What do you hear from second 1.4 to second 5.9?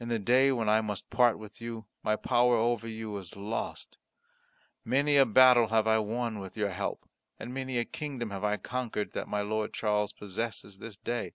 you, my power over you is lost. Many a battle I